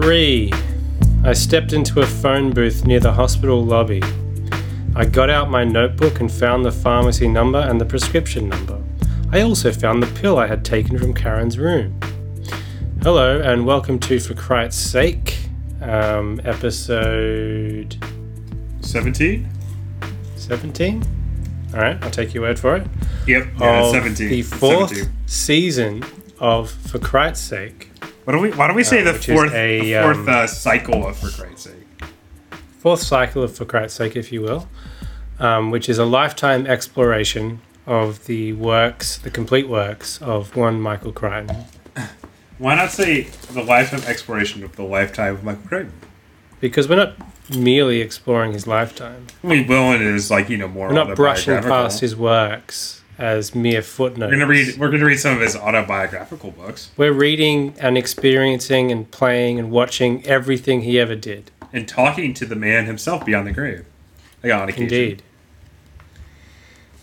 Three. 0.00 0.52
I 1.24 1.32
stepped 1.32 1.72
into 1.72 2.00
a 2.00 2.06
phone 2.06 2.52
booth 2.52 2.84
near 2.84 3.00
the 3.00 3.10
hospital 3.10 3.64
lobby. 3.64 4.00
I 4.94 5.04
got 5.04 5.28
out 5.28 5.50
my 5.50 5.64
notebook 5.64 6.20
and 6.20 6.30
found 6.30 6.64
the 6.64 6.70
pharmacy 6.70 7.26
number 7.26 7.58
and 7.58 7.80
the 7.80 7.84
prescription 7.84 8.48
number. 8.48 8.80
I 9.32 9.40
also 9.40 9.72
found 9.72 10.00
the 10.00 10.20
pill 10.20 10.38
I 10.38 10.46
had 10.46 10.64
taken 10.64 10.96
from 11.00 11.14
Karen's 11.14 11.58
room. 11.58 11.98
Hello, 13.02 13.40
and 13.40 13.66
welcome 13.66 13.98
to 13.98 14.20
For 14.20 14.34
Christ's 14.34 14.88
Sake, 14.88 15.36
um, 15.82 16.40
episode 16.44 17.96
17? 18.82 19.48
17. 20.36 21.02
All 21.74 21.80
right, 21.80 22.00
I'll 22.04 22.10
take 22.12 22.34
your 22.34 22.44
word 22.44 22.60
for 22.60 22.76
it. 22.76 22.86
Yep, 23.26 23.48
yeah, 23.58 23.90
17. 23.90 24.28
The 24.28 24.42
fourth 24.42 24.90
17. 24.90 25.12
season 25.26 26.04
of 26.38 26.70
For 26.70 27.00
Christ's 27.00 27.44
Sake. 27.44 27.87
Why 28.28 28.32
don't 28.32 28.42
we, 28.42 28.50
why 28.50 28.66
don't 28.66 28.76
we 28.76 28.84
say 28.84 29.00
Uh, 29.00 29.12
the 29.12 29.14
fourth, 29.14 29.54
a, 29.54 29.80
the 29.80 30.02
fourth 30.02 30.18
um, 30.18 30.28
uh, 30.28 30.46
cycle 30.46 31.06
of 31.06 31.16
For 31.16 31.30
Christ's 31.30 31.62
sake? 31.62 32.10
fourth 32.78 33.00
cycle 33.00 33.42
of 33.42 33.56
For 33.56 33.64
Christ's 33.64 33.96
Sake, 33.96 34.16
if 34.16 34.30
you 34.30 34.42
will, 34.42 34.68
um, 35.38 35.70
which 35.70 35.88
is 35.88 35.96
a 35.96 36.04
lifetime 36.04 36.66
exploration 36.66 37.62
of 37.86 38.26
the 38.26 38.52
works, 38.52 39.16
the 39.16 39.30
complete 39.30 39.66
works 39.66 40.20
of 40.20 40.54
one 40.54 40.78
Michael 40.78 41.10
Crichton. 41.10 41.56
Why 42.58 42.74
not 42.74 42.90
say 42.90 43.22
the 43.50 43.62
lifetime 43.62 44.02
exploration 44.06 44.62
of 44.62 44.76
the 44.76 44.82
lifetime 44.82 45.36
of 45.36 45.42
Michael 45.42 45.66
Crichton? 45.66 45.94
Because 46.60 46.86
we're 46.86 46.96
not 46.96 47.14
merely 47.56 48.02
exploring 48.02 48.52
his 48.52 48.66
lifetime. 48.66 49.26
I 49.42 49.46
mean, 49.46 49.66
Willen 49.66 50.02
is 50.02 50.30
like, 50.30 50.50
you 50.50 50.58
know, 50.58 50.68
more 50.68 50.88
We're 50.88 50.92
not 51.02 51.16
brushing 51.16 51.62
past 51.62 52.00
his 52.00 52.14
works 52.14 52.98
as 53.18 53.54
mere 53.54 53.82
footnotes. 53.82 54.30
We're 54.30 54.38
gonna 54.38 54.46
read. 54.46 54.78
We're 54.78 54.90
gonna 54.90 55.04
read 55.04 55.18
some 55.18 55.34
of 55.34 55.40
his 55.42 55.56
autobiographical 55.56 56.52
books 56.52 56.90
We're 56.96 57.12
reading 57.12 57.74
and 57.80 57.98
experiencing 57.98 58.92
and 58.92 59.10
playing 59.10 59.58
and 59.58 59.70
watching 59.70 60.24
everything 60.26 60.82
he 60.82 60.98
ever 61.00 61.16
did. 61.16 61.50
and 61.72 61.86
talking 61.88 62.32
to 62.34 62.46
the 62.46 62.56
man 62.56 62.86
himself 62.86 63.26
beyond 63.26 63.46
the 63.46 63.52
grave. 63.52 63.84
Like 64.42 64.52
on 64.52 64.68
occasion. 64.68 64.82
Indeed. 64.84 65.22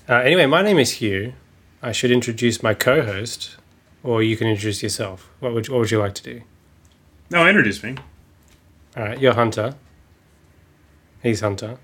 Uh, 0.07 0.15
anyway, 0.15 0.45
my 0.45 0.61
name 0.61 0.77
is 0.79 0.93
Hugh. 0.93 1.33
I 1.81 1.91
should 1.91 2.11
introduce 2.11 2.63
my 2.63 2.73
co-host, 2.73 3.57
or 4.03 4.23
you 4.23 4.37
can 4.37 4.47
introduce 4.47 4.81
yourself. 4.81 5.29
What 5.39 5.53
would 5.53 5.67
what 5.69 5.79
would 5.79 5.91
you 5.91 5.99
like 5.99 6.13
to 6.15 6.23
do? 6.23 6.41
No, 7.29 7.47
introduce 7.47 7.83
me. 7.83 7.95
All 8.95 9.03
right, 9.03 9.19
you're 9.19 9.33
Hunter. 9.33 9.75
He's 11.21 11.41
Hunter. 11.41 11.77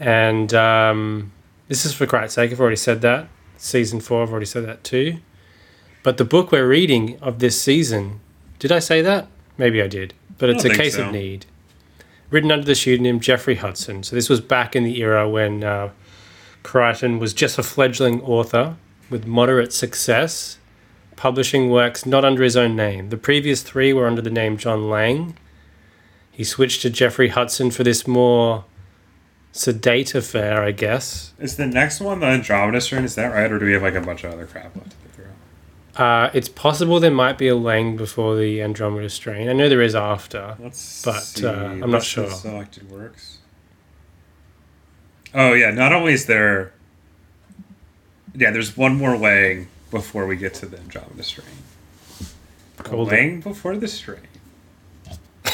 And 0.00 0.52
um, 0.54 1.32
this 1.68 1.84
is 1.84 1.94
for 1.94 2.06
Christ's 2.06 2.34
sake. 2.34 2.52
I've 2.52 2.60
already 2.60 2.76
said 2.76 3.00
that. 3.02 3.28
Season 3.56 4.00
four, 4.00 4.22
I've 4.22 4.30
already 4.30 4.46
said 4.46 4.66
that 4.66 4.84
too. 4.84 5.18
But 6.02 6.16
the 6.16 6.24
book 6.24 6.50
we're 6.50 6.66
reading 6.66 7.18
of 7.20 7.38
this 7.38 7.60
season, 7.60 8.20
did 8.58 8.72
I 8.72 8.80
say 8.80 9.02
that? 9.02 9.28
Maybe 9.56 9.80
I 9.80 9.86
did. 9.86 10.14
But 10.38 10.50
it's 10.50 10.64
a 10.64 10.70
case 10.70 10.96
so. 10.96 11.06
of 11.06 11.12
need. 11.12 11.46
Written 12.30 12.50
under 12.50 12.64
the 12.64 12.74
pseudonym 12.74 13.20
Jeffrey 13.20 13.56
Hudson. 13.56 14.02
So 14.02 14.16
this 14.16 14.28
was 14.28 14.40
back 14.40 14.74
in 14.74 14.82
the 14.82 15.00
era 15.00 15.28
when 15.28 15.62
uh, 15.62 15.90
Crichton 16.62 17.18
was 17.18 17.32
just 17.34 17.58
a 17.58 17.62
fledgling 17.62 18.20
author 18.22 18.76
with 19.10 19.26
moderate 19.26 19.72
success, 19.72 20.58
publishing 21.16 21.70
works 21.70 22.06
not 22.06 22.24
under 22.24 22.42
his 22.42 22.56
own 22.56 22.74
name. 22.74 23.10
The 23.10 23.16
previous 23.16 23.62
three 23.62 23.92
were 23.92 24.06
under 24.06 24.22
the 24.22 24.30
name 24.30 24.56
John 24.56 24.88
Lange. 24.88 25.36
He 26.30 26.44
switched 26.44 26.82
to 26.82 26.90
Jeffrey 26.90 27.28
Hudson 27.28 27.70
for 27.70 27.84
this 27.84 28.06
more 28.06 28.64
sedate 29.52 30.14
affair, 30.14 30.62
I 30.62 30.72
guess. 30.72 31.32
Is 31.38 31.56
the 31.56 31.66
next 31.66 32.00
one 32.00 32.20
the 32.20 32.26
Andromeda 32.26 32.80
strain? 32.80 33.04
Is 33.04 33.14
that 33.14 33.32
right, 33.32 33.50
or 33.52 33.58
do 33.58 33.66
we 33.66 33.72
have 33.74 33.82
like 33.82 33.94
a 33.94 34.00
bunch 34.00 34.24
of 34.24 34.32
other 34.32 34.46
crap 34.46 34.74
left 34.74 34.90
to 34.90 34.96
get 34.96 35.14
through? 35.14 36.04
Uh, 36.04 36.30
it's 36.34 36.48
possible 36.48 36.98
there 36.98 37.10
might 37.10 37.38
be 37.38 37.48
a 37.48 37.54
Lange 37.54 37.96
before 37.96 38.34
the 38.36 38.62
Andromeda 38.62 39.10
strain. 39.10 39.48
I 39.48 39.52
know 39.52 39.68
there 39.68 39.82
is 39.82 39.94
after. 39.94 40.56
Let's 40.58 41.04
But, 41.04 41.40
uh, 41.44 41.50
I'm 41.50 41.80
not 41.80 41.90
List 41.90 42.16
of 42.16 42.28
sure. 42.28 42.38
Selected 42.38 42.90
works. 42.90 43.38
Oh 45.34 45.52
yeah, 45.52 45.70
not 45.70 45.92
only 45.92 46.12
is 46.12 46.26
there. 46.26 46.72
Yeah, 48.34 48.50
there's 48.50 48.76
one 48.76 48.96
more 48.96 49.16
Lange 49.16 49.68
before 49.90 50.26
we 50.26 50.36
get 50.36 50.54
to 50.54 50.66
the 50.66 50.78
Andromeda 50.78 51.22
strain. 51.22 51.46
It. 52.80 52.90
Lange 52.90 53.42
before 53.42 53.76
the 53.76 53.88
strain. 53.88 54.20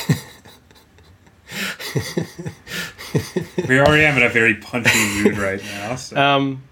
we 3.69 3.79
already 3.81 4.05
am 4.05 4.17
in 4.17 4.23
a 4.23 4.29
very 4.29 4.55
punchy 4.55 4.99
mood 5.23 5.39
right 5.39 5.63
now. 5.63 5.97
So. 5.97 6.17
Um, 6.17 6.63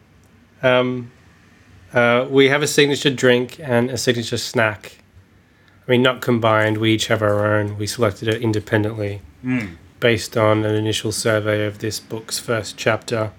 um, 0.63 1.11
uh, 1.93 2.27
we 2.31 2.49
have 2.49 2.63
a 2.63 2.67
signature 2.67 3.11
drink 3.11 3.59
and 3.63 3.91
a 3.91 3.97
signature 3.99 4.37
snack. 4.39 4.99
I 5.87 5.91
mean, 5.93 6.03
not 6.03 6.21
combined. 6.21 6.79
We 6.79 6.93
each 6.95 7.07
have 7.07 7.23
our 7.23 7.47
own. 7.57 7.79
We 7.79 7.87
selected 7.87 8.29
it 8.29 8.43
independently 8.43 9.21
Mm. 9.45 9.77
based 10.01 10.37
on 10.37 10.65
an 10.65 10.75
initial 10.75 11.13
survey 11.13 11.65
of 11.65 11.79
this 11.79 12.01
book's 12.01 12.39
first 12.39 12.77
chapter. 12.77 13.31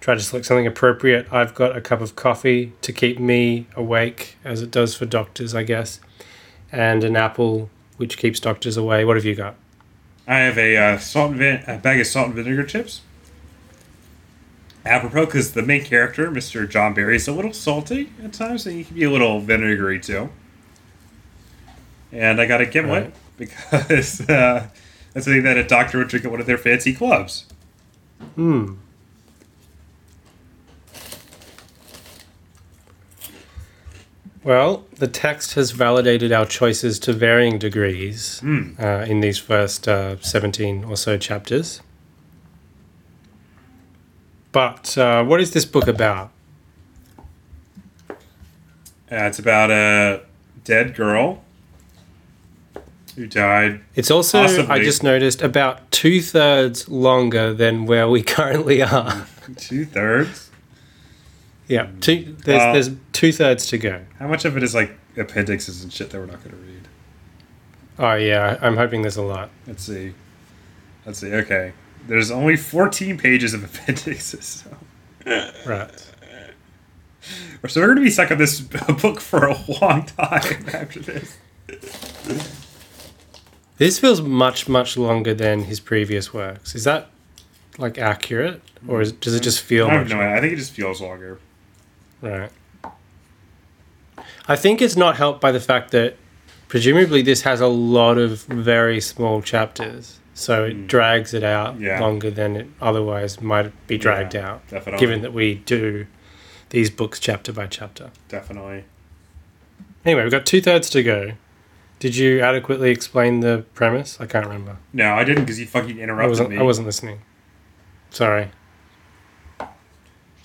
Try 0.00 0.14
to 0.14 0.20
select 0.20 0.44
something 0.46 0.66
appropriate. 0.66 1.26
I've 1.32 1.54
got 1.54 1.74
a 1.76 1.80
cup 1.80 2.00
of 2.02 2.14
coffee 2.14 2.72
to 2.82 2.92
keep 2.92 3.18
me 3.18 3.66
awake, 3.74 4.36
as 4.44 4.60
it 4.62 4.70
does 4.70 4.94
for 4.94 5.06
doctors, 5.06 5.54
I 5.54 5.62
guess, 5.62 5.98
and 6.70 7.02
an 7.02 7.16
apple, 7.16 7.70
which 7.96 8.18
keeps 8.18 8.38
doctors 8.38 8.76
away. 8.76 9.04
What 9.04 9.16
have 9.16 9.24
you 9.24 9.34
got? 9.34 9.54
I 10.28 10.40
have 10.40 10.58
a 10.58 10.76
uh, 10.76 10.98
salt 10.98 11.30
and 11.30 11.38
vin- 11.38 11.64
a 11.66 11.78
bag 11.78 11.98
of 12.00 12.06
salt 12.06 12.26
and 12.26 12.34
vinegar 12.36 12.62
chips. 12.62 13.00
Apropos, 14.84 15.26
because 15.26 15.52
the 15.54 15.62
main 15.62 15.84
character, 15.84 16.30
Mr. 16.30 16.68
John 16.68 16.94
Barry, 16.94 17.16
is 17.16 17.26
a 17.26 17.32
little 17.32 17.52
salty 17.52 18.10
at 18.22 18.32
times, 18.34 18.66
and 18.66 18.76
he 18.76 18.84
can 18.84 18.94
be 18.94 19.04
a 19.04 19.10
little 19.10 19.40
vinegary 19.40 19.98
too. 19.98 20.28
And 22.12 22.40
I 22.40 22.46
got 22.46 22.60
a 22.60 22.66
gimlet 22.66 23.04
Right. 23.04 23.14
because 23.36 24.20
uh, 24.28 24.68
that's 25.12 25.24
something 25.26 25.42
that 25.44 25.56
a 25.56 25.64
doctor 25.64 25.98
would 25.98 26.08
drink 26.08 26.24
at 26.24 26.30
one 26.30 26.40
of 26.40 26.46
their 26.46 26.58
fancy 26.58 26.94
clubs. 26.94 27.46
Hmm. 28.34 28.74
Well, 34.48 34.86
the 34.96 35.06
text 35.08 35.52
has 35.56 35.72
validated 35.72 36.32
our 36.32 36.46
choices 36.46 36.98
to 37.00 37.12
varying 37.12 37.58
degrees 37.58 38.40
Hmm. 38.40 38.70
uh, 38.80 39.04
in 39.06 39.20
these 39.20 39.36
first 39.36 39.86
uh, 39.86 40.16
17 40.22 40.84
or 40.84 40.96
so 40.96 41.18
chapters. 41.18 41.82
But 44.50 44.96
uh, 44.96 45.22
what 45.24 45.42
is 45.42 45.50
this 45.50 45.66
book 45.66 45.86
about? 45.86 46.30
Uh, 48.08 48.14
it's 49.28 49.38
about 49.38 49.70
a 49.70 50.22
dead 50.64 50.94
girl 50.94 51.44
who 53.16 53.26
died. 53.26 53.80
It's 53.96 54.10
also, 54.10 54.66
I 54.66 54.78
just 54.82 55.02
noticed, 55.02 55.42
about 55.42 55.90
two 55.90 56.22
thirds 56.22 56.88
longer 56.88 57.52
than 57.52 57.84
where 57.84 58.08
we 58.08 58.22
currently 58.36 58.80
are. 58.80 59.26
Two 59.58 59.84
thirds. 59.84 60.47
Yeah, 61.68 61.88
two, 62.00 62.34
there's, 62.44 62.62
Uh, 62.62 62.72
there's 62.72 62.90
two 63.12 63.32
thirds 63.32 63.66
to 63.68 63.78
go. 63.78 64.00
How 64.18 64.26
much 64.28 64.44
of 64.44 64.56
it 64.56 64.62
is 64.62 64.74
like 64.74 64.98
appendixes 65.16 65.82
and 65.82 65.92
shit 65.92 66.10
that 66.10 66.18
we're 66.18 66.26
not 66.26 66.42
going 66.42 66.56
to 66.56 66.62
read? 66.62 66.88
Oh, 67.98 68.14
yeah, 68.14 68.58
I'm 68.62 68.76
hoping 68.76 69.02
there's 69.02 69.16
a 69.16 69.22
lot. 69.22 69.50
Let's 69.66 69.82
see. 69.84 70.14
Let's 71.04 71.18
see. 71.18 71.32
Okay. 71.32 71.72
There's 72.06 72.30
only 72.30 72.56
14 72.56 73.18
pages 73.18 73.54
of 73.54 73.64
appendixes. 73.74 74.64
So, 74.64 74.76
Right. 75.66 75.90
so 77.66 77.80
we're 77.80 77.86
going 77.88 77.96
to 77.96 78.02
be 78.02 78.10
stuck 78.10 78.30
on 78.30 78.38
this 78.38 78.60
book 79.02 79.20
for 79.20 79.46
a 79.46 79.58
long 79.80 80.06
time 80.06 80.64
after 80.72 81.00
this. 81.00 81.36
This 83.76 83.98
feels 83.98 84.20
much, 84.20 84.68
much 84.68 84.96
longer 84.96 85.34
than 85.34 85.64
his 85.64 85.78
previous 85.80 86.32
works. 86.34 86.74
Is 86.74 86.84
that 86.84 87.10
like 87.78 87.96
accurate, 87.98 88.60
or 88.88 89.00
is, 89.00 89.12
does 89.12 89.34
it 89.34 89.40
just 89.42 89.60
feel? 89.60 89.86
I 89.88 89.98
much 89.98 90.08
no 90.10 90.20
idea. 90.20 90.36
I 90.36 90.40
think 90.40 90.52
it 90.54 90.56
just 90.56 90.72
feels 90.72 91.00
longer. 91.00 91.38
Right. 92.22 92.50
I 94.48 94.56
think 94.56 94.80
it's 94.82 94.96
not 94.96 95.16
helped 95.16 95.40
by 95.40 95.52
the 95.52 95.60
fact 95.60 95.90
that 95.92 96.16
presumably 96.68 97.22
this 97.22 97.42
has 97.42 97.60
a 97.60 97.66
lot 97.66 98.18
of 98.18 98.42
very 98.44 99.00
small 99.00 99.42
chapters, 99.42 100.18
so 100.34 100.64
it 100.64 100.76
Mm. 100.76 100.86
drags 100.86 101.34
it 101.34 101.44
out 101.44 101.78
Yeah. 101.80 102.00
longer 102.00 102.30
than 102.30 102.56
it 102.56 102.66
otherwise 102.80 103.40
might 103.40 103.72
be 103.86 103.98
dragged 103.98 104.34
Yeah, 104.34 104.48
out. 104.52 104.68
Definitely. 104.68 105.00
Given 105.00 105.22
that 105.22 105.32
we 105.32 105.56
do 105.56 106.06
these 106.70 106.90
books 106.90 107.18
chapter 107.20 107.52
by 107.52 107.66
chapter. 107.66 108.10
Definitely. 108.28 108.84
Anyway, 110.04 110.22
we've 110.22 110.32
got 110.32 110.46
two 110.46 110.60
thirds 110.60 110.88
to 110.90 111.02
go. 111.02 111.32
Did 111.98 112.16
you 112.16 112.40
adequately 112.40 112.90
explain 112.90 113.40
the 113.40 113.64
premise? 113.74 114.18
I 114.20 114.26
can't 114.26 114.46
remember. 114.46 114.76
No, 114.92 115.14
I 115.14 115.24
didn't 115.24 115.44
because 115.44 115.58
you 115.60 115.66
fucking 115.66 115.98
I 115.98 116.02
interrupted 116.02 116.28
wasn't. 116.30 116.50
me. 116.50 116.58
I 116.58 116.62
wasn't 116.62 116.86
listening. 116.86 117.20
Sorry. 118.10 118.50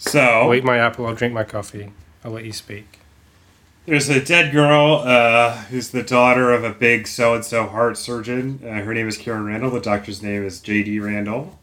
So 0.06 0.20
I'll 0.20 0.54
eat 0.54 0.66
my 0.66 0.78
apple. 0.78 1.08
I'll 1.08 1.16
drink 1.16 1.34
my 1.34 1.46
coffee. 1.46 1.92
I'll 2.24 2.32
let 2.32 2.44
you 2.44 2.52
speak. 2.52 3.00
There's 3.86 4.10
a 4.10 4.24
dead 4.24 4.52
girl 4.52 5.02
uh, 5.06 5.56
who's 5.64 5.90
the 5.90 6.04
daughter 6.04 6.52
of 6.52 6.64
a 6.64 6.72
big 6.72 7.08
so 7.08 7.34
and 7.34 7.44
so 7.44 7.66
heart 7.66 7.98
surgeon. 7.98 8.60
Uh, 8.64 8.82
her 8.82 8.94
name 8.94 9.08
is 9.08 9.18
Karen 9.18 9.46
Randall. 9.46 9.72
The 9.72 9.80
doctor's 9.80 10.22
name 10.22 10.46
is 10.46 10.60
J.D. 10.60 11.00
Randall. 11.00 11.58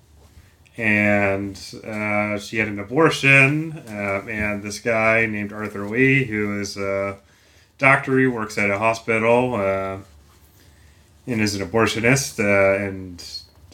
And 0.76 1.54
uh, 1.84 2.38
she 2.38 2.56
had 2.56 2.68
an 2.68 2.78
abortion. 2.78 3.84
Uh, 3.86 4.26
and 4.26 4.62
this 4.62 4.80
guy 4.80 5.26
named 5.26 5.52
Arthur 5.52 5.86
Lee, 5.86 6.24
who 6.24 6.58
is 6.60 6.78
a 6.78 7.18
doctor 7.78 8.18
who 8.18 8.30
works 8.32 8.56
at 8.56 8.70
a 8.70 8.78
hospital 8.78 9.54
uh, 9.54 9.98
and 11.26 11.40
is 11.40 11.54
an 11.54 11.66
abortionist. 11.66 12.40
Uh, 12.40 12.82
and 12.82 13.22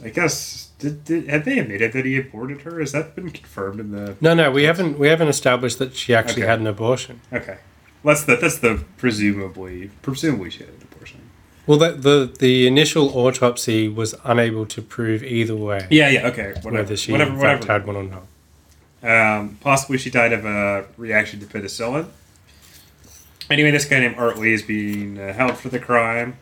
I 0.05 0.09
guess, 0.11 0.66
did, 0.79 1.05
did, 1.05 1.29
have 1.29 1.45
they 1.45 1.59
admitted 1.59 1.93
that 1.95 2.05
he 2.05 2.17
aborted 2.19 2.63
her? 2.63 2.81
Has 2.81 2.93
that 2.93 3.15
been 3.15 3.31
confirmed 3.31 3.81
in 3.81 3.93
the. 3.93 4.17
No, 4.21 4.35
no, 4.35 4.51
we 4.51 4.65
haven't. 4.65 4.99
We 4.99 5.09
haven't 5.09 5.29
established 5.29 5.79
that 5.79 5.95
she 5.97 6.15
actually 6.15 6.43
Okay. 6.43 6.51
had 6.51 6.61
an 6.61 6.67
abortion. 6.67 7.21
Okay. 7.33 7.59
That's 8.05 8.25
the, 8.25 8.37
that's 8.37 8.59
the 8.59 8.85
presumably. 8.99 9.91
Presumably 10.03 10.51
she 10.51 10.61
had 10.61 10.69
an 10.69 10.83
abortion. 10.93 11.21
Well, 11.67 11.79
the, 11.79 11.91
the 11.93 12.33
the 12.39 12.67
initial 12.69 13.09
autopsy 13.19 13.89
was 13.89 14.15
unable 14.25 14.67
to 14.67 14.81
prove 14.83 15.25
either 15.25 15.57
way 15.57 15.87
Yeah, 15.91 16.09
yeah, 16.11 16.29
okay. 16.29 16.51
Whatever. 16.63 16.71
whether 16.75 16.97
she 16.97 17.11
whatever, 17.11 17.33
in 17.33 17.41
fact 17.41 17.61
whatever. 17.63 17.73
had 17.73 17.87
one 17.87 17.97
or 17.97 18.03
not. 18.05 18.23
Um, 19.03 19.59
possibly 19.61 19.99
she 19.99 20.11
died 20.11 20.33
of 20.33 20.45
a 20.45 20.87
reaction 20.97 21.41
to 21.41 21.47
penicillin. 21.47 22.07
Anyway, 23.51 23.71
this 23.71 23.85
guy 23.85 24.01
named 24.01 24.17
Art 24.17 24.39
Lee 24.39 24.53
is 24.53 24.63
being 24.63 25.19
uh, 25.19 25.33
held 25.33 25.57
for 25.57 25.69
the 25.69 25.79
crime. 25.79 26.37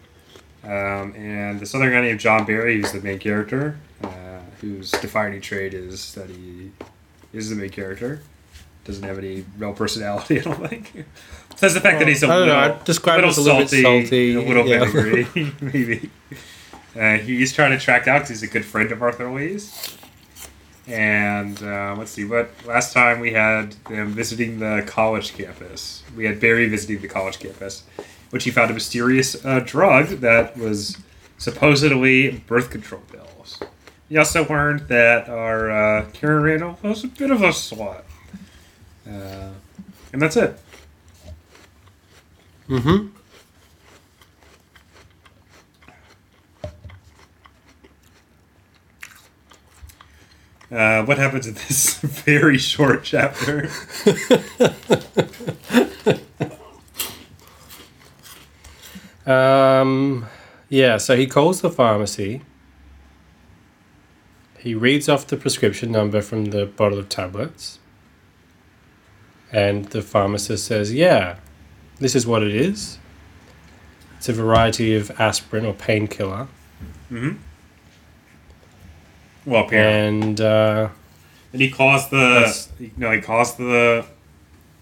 Um, 0.63 1.15
and 1.15 1.61
this 1.61 1.75
other 1.75 1.91
guy 1.91 2.01
named 2.01 2.21
John 2.21 2.45
Barry, 2.47 2.77
who's 2.81 2.93
the 2.93 3.01
main 3.01 3.19
character, 3.19 3.79
whose 4.65 4.91
defining 4.93 5.41
trait 5.41 5.75
is 5.75 6.15
that 6.15 6.31
he 6.31 6.71
is 7.33 7.51
the 7.51 7.57
main 7.57 7.71
character. 7.71 8.21
Doesn't 8.85 9.05
have 9.05 9.19
any 9.19 9.45
real 9.59 9.73
personality, 9.73 10.39
I 10.41 10.43
don't 10.43 10.69
think. 10.69 11.07
Says 11.57 11.75
the 11.75 11.81
fact 11.81 11.99
that 12.01 12.09
he's 12.09 12.23
a 12.23 12.27
I 12.27 12.39
don't 12.39 12.49
know, 12.49 12.81
describe 12.85 13.17
little 13.17 13.31
as 13.31 13.39
a 13.39 13.43
little 13.43 13.61
bit 13.61 13.69
salty, 13.69 14.35
a 14.35 14.41
little 14.41 14.67
yeah. 14.67 14.83
angry, 14.83 15.27
maybe. 15.61 16.11
Uh, 16.99 17.19
he's 17.19 17.53
trying 17.53 17.71
to 17.73 17.79
track 17.79 18.05
down 18.05 18.17
because 18.17 18.29
he's 18.29 18.43
a 18.43 18.53
good 18.53 18.65
friend 18.65 18.91
of 18.93 19.03
Arthur 19.03 19.31
Lee's. 19.31 19.97
And 20.87 21.63
uh, 21.63 21.95
let's 21.97 22.11
see, 22.11 22.25
what 22.25 22.51
last 22.67 22.93
time 22.93 23.21
we 23.21 23.33
had 23.33 23.73
them 23.89 24.09
visiting 24.09 24.59
the 24.59 24.85
college 24.87 25.35
campus. 25.35 26.03
We 26.15 26.27
had 26.27 26.41
Barry 26.41 26.69
visiting 26.69 27.01
the 27.01 27.09
college 27.09 27.39
campus, 27.39 27.85
which 28.31 28.45
he 28.45 28.51
found 28.51 28.71
a 28.71 28.75
mysterious 28.75 29.43
uh, 29.45 29.61
drug 29.61 30.09
that 30.21 30.59
was 30.59 30.99
supposedly 31.39 32.39
birth 32.47 32.71
control 32.71 33.01
pills. 33.11 33.61
He 34.15 34.19
also 34.19 34.47
learned 34.47 34.87
that 34.87 35.29
our 35.29 35.73
uh, 35.73 36.07
Karen 36.13 36.45
Randall 36.45 36.79
was 36.85 37.03
a 37.03 37.09
bit 37.09 37.33
of 37.33 37.43
a 37.43 37.49
slut. 37.49 38.05
Uh, 39.05 39.49
and 40.13 40.23
that's 40.23 40.37
it. 40.37 40.57
Mm-hmm. 42.69 43.09
Uh, 50.73 51.05
what 51.07 51.19
happens 51.19 51.49
in 51.49 51.55
this 51.55 51.95
very 51.99 52.57
short 52.57 53.03
chapter? 53.03 53.69
Um, 59.27 60.27
yeah, 60.69 60.99
so 60.99 61.17
he 61.17 61.27
calls 61.27 61.63
the 61.63 61.71
pharmacy. 61.71 62.43
He 64.65 64.75
reads 64.75 65.11
off 65.11 65.27
the 65.27 65.37
prescription 65.37 65.93
number 65.93 66.23
from 66.23 66.47
the 66.47 66.65
bottle 66.65 66.99
of 66.99 67.11
tablets. 67.11 67.79
And 69.53 69.85
the 69.91 70.01
pharmacist 70.01 70.65
says, 70.65 70.91
Yeah, 70.91 71.37
this 71.99 72.15
is 72.15 72.27
what 72.27 72.43
it 72.43 72.55
is. 72.55 72.99
It's 74.17 74.31
a 74.31 74.33
variety 74.33 74.97
of 74.97 75.11
aspirin 75.21 75.67
or 75.67 75.75
painkiller. 75.75 76.49
Mm-hmm. 77.13 77.37
Well, 79.45 79.67
apparently. 79.67 80.29
And 80.29 80.41
uh, 80.41 80.89
And 81.53 81.61
he 81.61 81.71
calls 81.71 82.09
the 82.09 82.67
no, 82.97 83.13
he 83.13 83.21
calls 83.21 83.57
the 83.57 84.07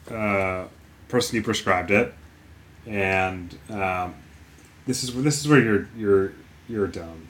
uh, 0.08 0.66
person 1.08 1.36
who 1.38 1.42
prescribed 1.42 1.90
it, 1.90 2.14
and 2.86 3.58
um, 3.68 4.14
this 4.86 5.02
is 5.02 5.12
where 5.12 5.24
this 5.24 5.40
is 5.40 5.48
where 5.48 5.60
you're 5.60 5.88
you're 5.96 6.32
you're 6.68 6.86
dumb. 6.86 7.26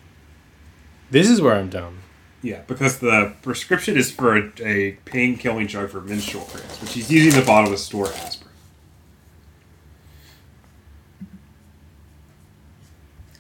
this 1.11 1.31
is 1.31 1.41
where 1.41 1.55
I'm 1.55 1.71
dumb. 1.71 2.01
Yeah, 2.43 2.63
because 2.67 2.99
the 2.99 3.33
prescription 3.43 3.97
is 3.97 4.11
for 4.11 4.37
a, 4.37 4.51
a 4.65 4.93
pain 5.05 5.37
killing 5.37 5.67
drug 5.69 5.91
for 5.91 6.01
menstrual 6.01 6.45
cramps, 6.47 6.81
which 6.81 6.93
he's 6.95 7.11
using 7.11 7.39
the 7.39 7.47
bottle 7.47 7.71
to 7.71 7.79
store 7.79 8.09
aspirin. 8.09 8.51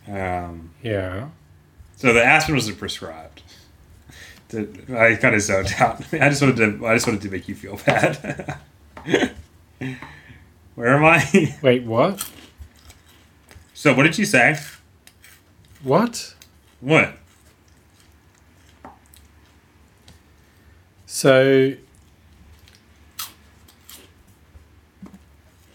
Um, 0.09 0.71
Yeah. 0.83 1.29
so 1.97 2.13
the 2.13 2.23
aspirin 2.25 2.57
wasn't 2.57 2.79
prescribed. 2.79 3.43
I 4.55 5.15
kind 5.15 5.35
of 5.35 5.41
zoned 5.41 5.73
out. 5.79 6.05
I 6.13 6.29
just 6.29 6.43
wanted 6.43 6.57
to. 6.79 6.87
I 6.87 6.95
just 6.95 7.07
wanted 7.07 7.23
to 7.23 7.31
make 7.31 7.49
you 7.49 7.55
feel 7.55 7.79
bad. 7.87 8.59
Where 10.75 10.95
am 10.95 11.05
I? 11.07 11.57
Wait, 11.63 11.85
what? 11.85 12.29
So 13.73 13.95
what 13.95 14.03
did 14.03 14.19
you 14.19 14.27
say? 14.27 14.59
What? 15.83 16.35
What? 16.81 17.15
So 21.14 21.75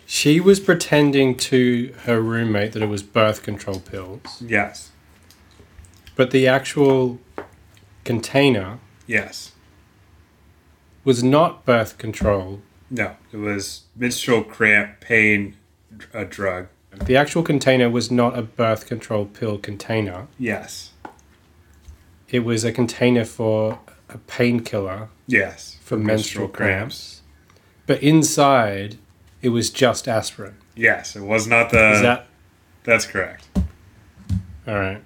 she 0.08 0.40
was 0.40 0.60
pretending 0.60 1.38
to 1.38 1.94
her 2.06 2.20
roommate 2.20 2.72
that 2.72 2.82
it 2.82 2.88
was 2.88 3.04
birth 3.04 3.44
control 3.44 3.80
pills, 3.80 4.42
Yes. 4.42 4.90
but 6.16 6.32
the 6.32 6.48
actual 6.48 7.20
container 8.04 8.80
Yes. 9.06 9.52
was 11.04 11.24
not 11.24 11.64
birth 11.66 12.00
control. 12.00 12.62
No. 12.90 13.16
It 13.32 13.38
was 13.38 13.84
menstrual 13.96 14.44
cramp 14.44 15.02
pain, 15.02 15.56
a 16.16 16.26
drug. 16.26 16.66
The 17.06 17.16
actual 17.16 17.44
container 17.44 17.92
was 17.92 18.10
not 18.10 18.36
a 18.36 18.42
birth 18.42 18.88
control 18.88 19.26
pill 19.28 19.60
container. 19.60 20.26
Yes. 20.40 20.94
It 22.28 22.40
was 22.40 22.64
a 22.64 22.72
container 22.72 23.24
for 23.24 23.80
a 24.10 24.18
painkiller 24.20 25.10
Yes. 25.28 25.78
for 25.82 25.98
menstrual 25.98 26.48
cramps. 26.48 27.22
But 27.86 28.02
inside, 28.04 28.98
it 29.42 29.50
was 29.50 29.70
just 29.70 30.08
aspirin. 30.08 30.56
Yes. 30.76 31.16
It 31.16 31.22
was 31.24 31.48
not 31.48 31.70
the. 31.72 31.92
Is 31.94 32.02
that 32.02 32.28
that's 32.84 33.06
correct. 33.06 33.48
all 34.68 34.76
right? 34.76 35.02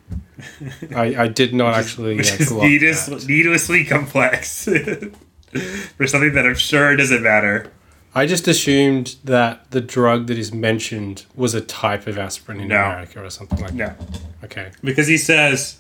I, 0.96 1.24
I 1.24 1.28
did 1.28 1.54
not 1.54 1.74
actually 1.80 2.18
Which 2.18 2.32
uh, 2.32 2.36
is 2.44 2.52
needless, 2.52 3.28
needlessly 3.28 3.86
complex 3.86 4.66
for 5.98 6.08
something 6.08 6.34
that 6.34 6.46
I'm 6.46 6.56
sure 6.56 6.96
doesn't 6.96 7.22
matter. 7.24 7.72
I 8.14 8.26
just 8.26 8.48
assumed 8.48 9.16
that 9.24 9.72
the 9.72 9.80
drug 9.82 10.28
that 10.28 10.38
is 10.38 10.52
mentioned 10.54 11.26
was 11.36 11.54
a 11.54 11.62
type 11.62 12.08
of 12.08 12.18
aspirin 12.18 12.60
in 12.60 12.68
No. 12.68 12.76
America 12.84 13.24
or 13.24 13.30
something 13.30 13.60
like 13.62 13.74
No. 13.74 13.88
that. 13.88 14.20
Okay. 14.44 14.72
Because 14.84 15.08
he 15.08 15.18
says, 15.18 15.78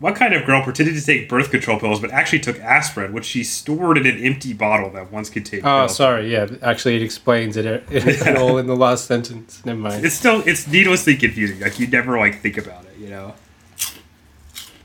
What 0.00 0.16
kind 0.16 0.32
of 0.34 0.46
girl 0.46 0.62
pretended 0.64 0.94
to 0.96 1.04
take 1.04 1.28
birth 1.28 1.50
control 1.50 1.78
pills 1.78 2.00
but 2.00 2.10
actually 2.10 2.40
took 2.40 2.58
aspirin, 2.60 3.12
which 3.12 3.26
she 3.26 3.44
stored 3.44 3.98
in 3.98 4.06
an 4.06 4.16
empty 4.24 4.54
bottle 4.54 4.88
that 4.92 5.12
once 5.12 5.28
contained 5.28 5.62
Oh, 5.64 5.80
pills? 5.80 5.96
sorry. 5.96 6.32
Yeah, 6.32 6.46
actually, 6.62 6.96
it 6.96 7.02
explains 7.02 7.58
it, 7.58 7.66
it, 7.66 7.84
it 7.90 8.36
all 8.38 8.56
in 8.56 8.66
the 8.66 8.74
last 8.76 9.04
sentence. 9.04 9.62
Never 9.64 9.78
mind. 9.78 10.04
It's 10.04 10.14
still 10.14 10.42
it's 10.46 10.66
needlessly 10.66 11.16
confusing. 11.16 11.60
Like 11.60 11.78
you 11.78 11.86
never 11.86 12.18
like 12.18 12.40
think 12.40 12.56
about 12.56 12.84
it, 12.86 12.96
you 12.98 13.10
know. 13.10 13.34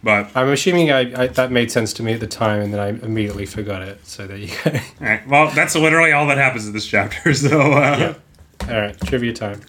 But 0.03 0.29
I'm 0.35 0.49
assuming 0.49 0.91
I, 0.91 1.23
I 1.23 1.27
that 1.27 1.49
made 1.51 1.71
sense 1.71 1.93
to 1.93 2.03
me 2.03 2.13
at 2.13 2.19
the 2.19 2.27
time, 2.27 2.61
and 2.61 2.73
then 2.73 2.79
I 2.81 2.89
immediately 2.89 3.45
forgot 3.47 3.81
it. 3.83 4.05
So 4.05 4.27
there 4.27 4.37
you 4.37 4.49
go. 4.63 4.71
all 5.01 5.07
right, 5.07 5.27
well, 5.27 5.49
that's 5.51 5.75
literally 5.75 6.11
all 6.11 6.27
that 6.27 6.37
happens 6.37 6.67
in 6.67 6.73
this 6.73 6.85
chapter. 6.85 7.33
So 7.33 7.71
uh, 7.71 8.13
all 8.67 8.81
right, 8.81 8.99
trivia 9.01 9.31
time. 9.33 9.61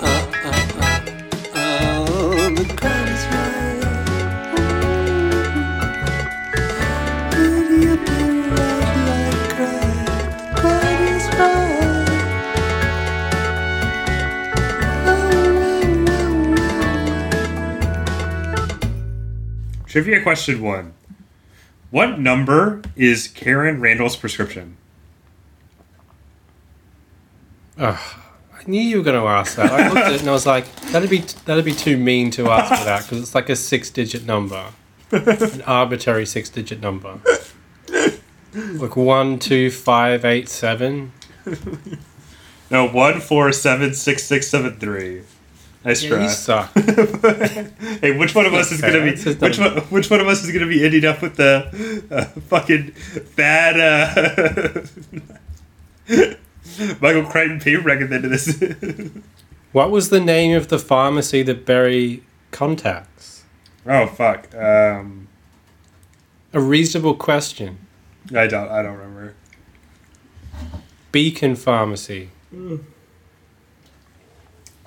Uh, 0.00 0.06
uh, 0.44 0.52
uh, 0.80 1.00
uh, 1.54 2.48
the 2.50 2.64
crowd 2.76 3.08
is 3.08 3.24
right. 3.32 3.80
Will 7.32 7.68
you 7.80 7.94
be 7.96 8.20
right 8.50 8.96
like 9.08 9.42
crowd? 9.56 10.08
Crowd 10.56 11.00
is 11.00 11.26
right. 11.38 12.08
Trivia 19.86 20.22
question 20.22 20.60
one. 20.62 20.92
What 21.90 22.20
number 22.20 22.82
is 22.96 23.28
Karen 23.28 23.80
Randall's 23.80 24.16
prescription? 24.16 24.76
I 27.78 27.98
knew 28.66 28.80
you 28.80 28.98
were 28.98 29.04
going 29.04 29.20
to 29.20 29.26
ask 29.28 29.56
that. 29.56 29.70
I 29.72 29.88
looked 29.88 30.06
at 30.06 30.12
it 30.12 30.20
and 30.20 30.28
I 30.28 30.32
was 30.32 30.46
like, 30.46 30.66
that'd 30.92 31.08
be 31.10 31.18
that'd 31.46 31.64
be 31.64 31.72
too 31.72 31.96
mean 31.96 32.30
to 32.32 32.48
ask 32.50 32.74
for 32.80 32.84
that 32.84 33.02
because 33.02 33.22
it's 33.22 33.34
like 33.34 33.48
a 33.48 33.56
six-digit 33.56 34.26
number, 34.26 34.66
an 35.12 35.62
arbitrary 35.62 36.26
six-digit 36.26 36.80
number. 36.80 37.20
Like 38.54 38.96
one, 38.96 39.38
two, 39.38 39.70
five, 39.70 40.24
eight, 40.24 40.48
seven. 40.48 41.12
No, 42.70 42.86
one 42.88 43.20
four 43.20 43.52
seven 43.52 43.94
six 43.94 44.24
six 44.24 44.48
seven 44.48 44.78
three. 44.78 45.22
Nice 45.84 46.02
Yeah, 46.02 46.08
try. 46.10 46.22
you 46.24 46.28
suck. 46.28 46.72
hey, 48.00 48.16
which 48.18 48.34
one 48.34 48.44
of 48.46 48.52
us 48.54 48.72
is 48.72 48.80
gonna 48.80 49.00
be 49.04 49.16
which 49.16 49.58
one, 49.58 49.76
which 49.90 50.10
one 50.10 50.20
of 50.20 50.26
us 50.26 50.44
is 50.44 50.50
gonna 50.52 50.66
be 50.66 50.84
ending 50.84 51.04
up 51.04 51.22
with 51.22 51.36
the 51.36 52.04
uh, 52.10 52.24
fucking 52.42 52.92
bad 53.36 53.80
uh, 53.80 54.82
Michael 57.00 57.24
Crichton 57.24 57.60
paper 57.60 57.82
recommended 57.82 58.30
this? 58.30 58.62
What 59.72 59.90
was 59.90 60.08
the 60.08 60.18
name 60.20 60.56
of 60.56 60.68
the 60.68 60.78
pharmacy 60.78 61.42
that 61.42 61.66
Barry 61.66 62.22
contacts? 62.52 63.44
oh 63.86 64.06
fuck. 64.06 64.54
Um, 64.54 65.28
A 66.54 66.60
reasonable 66.60 67.14
question. 67.14 67.76
I 68.34 68.46
don't. 68.46 68.68
I 68.70 68.82
don't 68.82 68.96
remember. 68.96 69.34
Beacon 71.12 71.54
Pharmacy. 71.54 72.30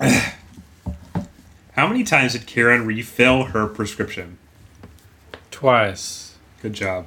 How 0.00 1.86
many 1.86 2.02
times 2.02 2.32
did 2.32 2.46
Karen 2.46 2.84
refill 2.84 3.44
her 3.44 3.68
prescription? 3.68 4.38
Twice. 5.52 6.36
Good 6.60 6.72
job. 6.72 7.06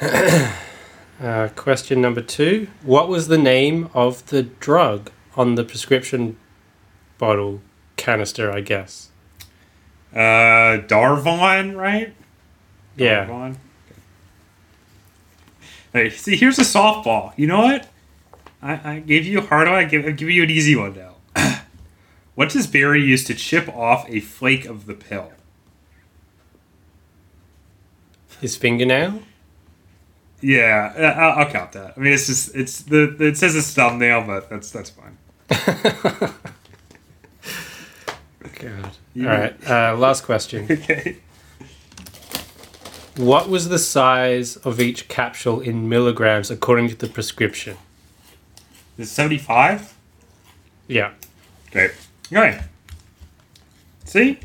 Uh, 1.24 1.48
question 1.56 2.02
number 2.02 2.20
two. 2.20 2.68
What 2.82 3.08
was 3.08 3.28
the 3.28 3.38
name 3.38 3.88
of 3.94 4.26
the 4.26 4.42
drug 4.42 5.10
on 5.36 5.54
the 5.54 5.64
prescription 5.64 6.36
bottle 7.16 7.62
canister, 7.96 8.52
I 8.52 8.60
guess? 8.60 9.08
Uh, 10.12 10.84
Darvon, 10.84 11.78
right? 11.78 12.14
Yeah. 12.98 13.24
Darvon. 13.24 13.56
Hey, 15.94 16.10
see, 16.10 16.36
here's 16.36 16.58
a 16.58 16.62
softball. 16.62 17.32
You 17.38 17.46
know 17.46 17.62
what? 17.62 17.88
I, 18.60 18.96
I 18.96 18.98
gave 18.98 19.24
you 19.24 19.38
a 19.38 19.46
hard 19.46 19.66
one. 19.66 19.78
I 19.78 19.84
give, 19.84 20.04
I'll 20.04 20.12
give 20.12 20.28
you 20.28 20.42
an 20.42 20.50
easy 20.50 20.76
one 20.76 20.94
now. 20.94 21.14
what 22.34 22.50
does 22.50 22.66
Barry 22.66 23.02
use 23.02 23.24
to 23.24 23.34
chip 23.34 23.66
off 23.70 24.04
a 24.10 24.20
flake 24.20 24.66
of 24.66 24.84
the 24.84 24.92
pill? 24.92 25.32
His 28.42 28.58
fingernail? 28.58 29.22
Yeah, 30.46 30.92
I'll, 31.16 31.38
I'll 31.44 31.50
count 31.50 31.72
that. 31.72 31.94
I 31.96 32.00
mean, 32.00 32.12
it's 32.12 32.26
just 32.26 32.54
it's 32.54 32.82
the 32.82 33.16
it 33.18 33.36
says 33.38 33.56
it's 33.56 33.72
thumbnail, 33.72 34.24
but 34.26 34.50
that's 34.50 34.70
that's 34.70 34.90
fine. 34.90 35.16
God. 38.60 38.90
You- 39.14 39.28
All 39.28 39.36
right. 39.36 39.56
Uh, 39.70 39.96
last 39.96 40.22
question. 40.24 40.66
Okay. 40.70 41.18
What 43.16 43.48
was 43.48 43.68
the 43.68 43.78
size 43.78 44.56
of 44.56 44.80
each 44.80 45.06
capsule 45.06 45.60
in 45.60 45.88
milligrams 45.88 46.50
according 46.50 46.88
to 46.88 46.96
the 46.96 47.06
prescription? 47.06 47.76
Is 48.98 49.08
seventy 49.08 49.38
five? 49.38 49.94
Yeah. 50.88 51.12
Okay. 51.70 51.92
See? 54.04 54.40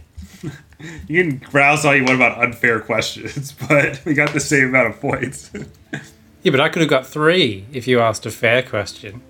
You 1.07 1.23
can 1.23 1.37
browse 1.51 1.85
all 1.85 1.95
you 1.95 2.03
want 2.03 2.15
about 2.15 2.41
unfair 2.43 2.79
questions, 2.79 3.51
but 3.69 4.01
we 4.05 4.13
got 4.13 4.33
the 4.33 4.39
same 4.39 4.69
amount 4.69 4.93
of 4.93 4.99
points. 5.01 5.51
Yeah, 6.43 6.51
but 6.51 6.61
I 6.61 6.69
could 6.69 6.81
have 6.81 6.89
got 6.89 7.05
three 7.05 7.65
if 7.73 7.87
you 7.87 7.99
asked 7.99 8.25
a 8.25 8.31
fair 8.31 8.63
question. 8.63 9.21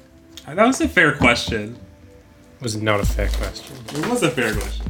that 0.45 0.65
was 0.65 0.79
a 0.81 0.87
fair 0.87 1.15
question. 1.15 1.77
It 2.59 2.63
was 2.63 2.75
not 2.81 2.99
a 2.99 3.05
fair 3.05 3.29
question. 3.29 3.75
It 3.95 4.07
was 4.07 4.21
a 4.21 4.29
fair 4.29 4.53
question. 4.53 4.85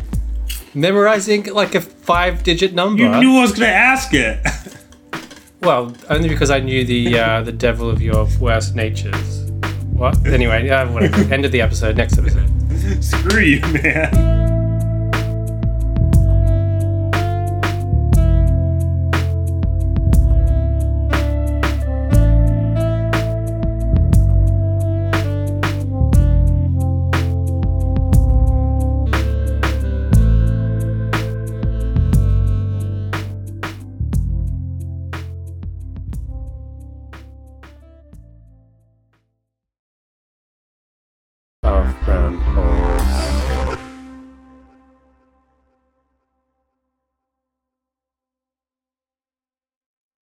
Memorizing 0.74 1.46
like 1.46 1.76
a 1.76 1.82
five 1.82 2.44
digit 2.44 2.74
number. 2.74 3.04
You 3.04 3.20
knew 3.20 3.38
I 3.38 3.42
was 3.42 3.52
going 3.52 3.70
to 3.70 3.76
ask 3.76 4.14
it. 4.14 4.40
Well, 5.62 5.94
only 6.10 6.30
because 6.30 6.52
I 6.52 6.60
knew 6.62 6.86
the 6.86 7.20
uh, 7.20 7.42
the 7.42 7.52
devil 7.52 7.90
of 7.90 8.02
your 8.02 8.26
worst 8.40 8.76
natures. 8.76 9.52
What? 9.92 10.26
Anyway, 10.26 10.70
uh, 10.70 10.90
whatever. 10.90 11.34
End 11.34 11.44
of 11.44 11.52
the 11.52 11.60
episode. 11.60 11.98
Next 11.98 12.18
episode. 12.18 12.50
Screw 13.04 13.42
you, 13.42 13.60
man. 13.74 14.39